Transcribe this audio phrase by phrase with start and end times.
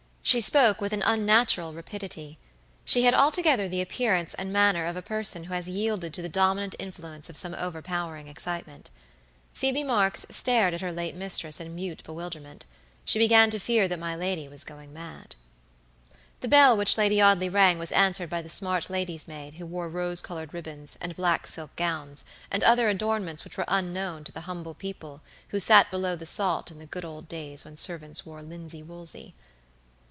[0.23, 2.37] She spoke with an unnatural rapidity.
[2.85, 6.29] She had altogether the appearance and manner of a person who has yielded to the
[6.29, 8.91] dominant influence of some overpowering excitement.
[9.51, 12.63] Phoebe Marks stared at her late mistress in mute bewilderment.
[13.03, 15.35] She began to fear that my lady was going mad.
[16.39, 19.89] The bell which Lady Audley rang was answered by the smart lady's maid who wore
[19.89, 24.41] rose colored ribbons, and black silk gowns, and other adornments which were unknown to the
[24.41, 28.41] humble people who sat below the salt in the good old days when servants wore
[28.43, 29.33] linsey woolsey.